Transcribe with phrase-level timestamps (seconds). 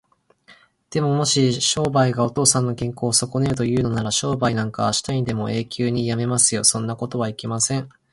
[0.89, 6.63] でも、もし商売がお父さんの健康をそこねるというのなら、商売なんかあしたにでも永久にやめますよ。
[6.63, 7.87] そんなことはいけません。